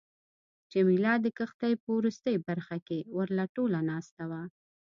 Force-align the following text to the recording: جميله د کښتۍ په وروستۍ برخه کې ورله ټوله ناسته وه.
جميله 0.71 1.13
د 1.23 1.25
کښتۍ 1.37 1.73
په 1.81 1.89
وروستۍ 1.97 2.35
برخه 2.47 2.77
کې 2.87 2.99
ورله 3.17 3.45
ټوله 3.55 3.79
ناسته 3.89 4.23
وه. 4.31 4.41